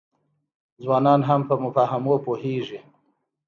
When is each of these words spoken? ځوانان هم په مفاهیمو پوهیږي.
ځوانان 0.83 1.21
هم 1.29 1.41
په 1.49 1.55
مفاهیمو 1.63 2.15
پوهیږي. 2.25 2.79